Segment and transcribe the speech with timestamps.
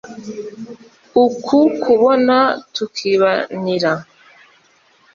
[1.25, 2.37] ukukubona
[2.75, 3.91] tukibanira